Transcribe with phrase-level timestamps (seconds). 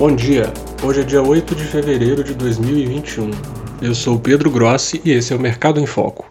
[0.00, 0.50] Bom dia,
[0.82, 3.32] hoje é dia 8 de fevereiro de 2021.
[3.82, 6.24] Eu sou Pedro Grossi e esse é o Mercado em Foco.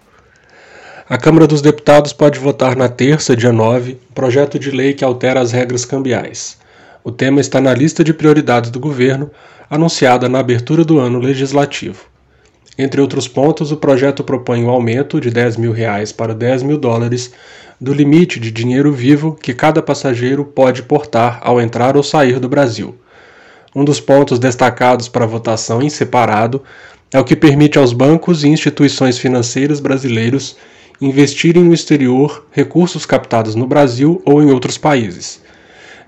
[1.08, 5.06] A Câmara dos Deputados pode votar na terça, dia 9, um projeto de lei que
[5.06, 6.58] altera as regras cambiais.
[7.04, 9.30] O tema está na lista de prioridades do governo,
[9.70, 12.06] anunciada na abertura do ano legislativo.
[12.76, 16.64] Entre outros pontos, o projeto propõe o um aumento de 10 mil reais para 10
[16.64, 17.32] mil dólares
[17.80, 22.50] do limite de dinheiro vivo que cada passageiro pode portar ao entrar ou sair do
[22.50, 22.98] Brasil
[23.76, 26.64] um dos pontos destacados para votação em separado
[27.12, 30.58] é o que permite aos bancos e instituições financeiras brasileiros
[31.02, 35.42] investirem no exterior recursos captados no Brasil ou em outros países.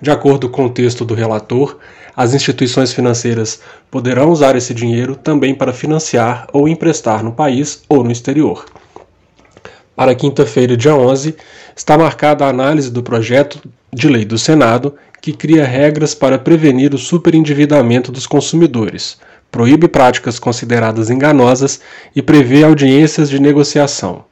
[0.01, 1.77] De acordo com o texto do relator,
[2.15, 8.03] as instituições financeiras poderão usar esse dinheiro também para financiar ou emprestar no país ou
[8.03, 8.65] no exterior.
[9.95, 11.35] Para quinta-feira, dia 11,
[11.76, 13.62] está marcada a análise do projeto
[13.93, 19.20] de lei do Senado que cria regras para prevenir o superendividamento dos consumidores,
[19.51, 21.81] proíbe práticas consideradas enganosas
[22.15, 24.23] e prevê audiências de negociação.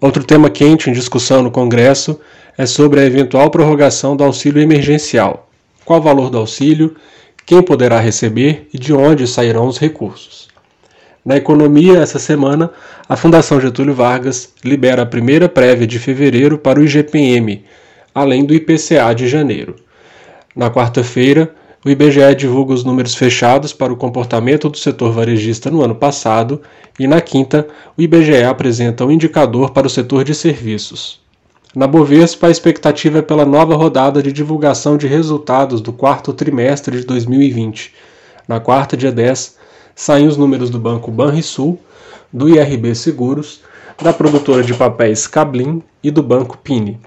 [0.00, 2.20] Outro tema quente em discussão no Congresso
[2.56, 5.50] é sobre a eventual prorrogação do auxílio emergencial.
[5.84, 6.96] Qual o valor do auxílio,
[7.44, 10.48] quem poderá receber e de onde sairão os recursos.
[11.24, 12.70] Na economia, essa semana,
[13.08, 17.64] a Fundação Getúlio Vargas libera a primeira prévia de fevereiro para o IGPM,
[18.16, 19.76] além do IPCA de janeiro.
[20.56, 25.82] Na quarta-feira, o IBGE divulga os números fechados para o comportamento do setor varejista no
[25.82, 26.62] ano passado
[26.98, 31.20] e na quinta, o IBGE apresenta um indicador para o setor de serviços.
[31.74, 36.98] Na Bovespa, a expectativa é pela nova rodada de divulgação de resultados do quarto trimestre
[36.98, 37.92] de 2020.
[38.48, 39.58] Na quarta, dia 10,
[39.94, 41.78] saem os números do Banco Banrisul,
[42.32, 43.60] do IRB Seguros,
[44.02, 46.98] da produtora de papéis Cablin e do Banco Pini.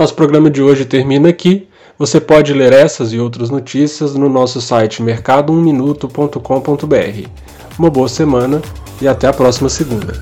[0.00, 1.68] Nosso programa de hoje termina aqui.
[1.98, 7.28] Você pode ler essas e outras notícias no nosso site mercado1minuto.com.br.
[7.78, 8.62] Uma boa semana
[8.98, 10.14] e até a próxima segunda.